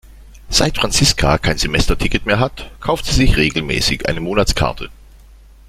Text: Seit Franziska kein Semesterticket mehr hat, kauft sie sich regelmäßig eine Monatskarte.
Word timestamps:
Seit 0.49 0.79
Franziska 0.79 1.37
kein 1.37 1.59
Semesterticket 1.59 2.25
mehr 2.25 2.39
hat, 2.39 2.71
kauft 2.79 3.05
sie 3.05 3.13
sich 3.13 3.37
regelmäßig 3.37 4.09
eine 4.09 4.19
Monatskarte. 4.19 4.89